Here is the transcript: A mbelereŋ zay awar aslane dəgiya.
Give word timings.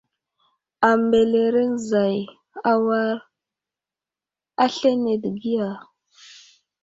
A 0.87 0.89
mbelereŋ 1.01 1.71
zay 1.89 2.15
awar 2.71 3.17
aslane 4.63 5.13
dəgiya. 5.21 5.69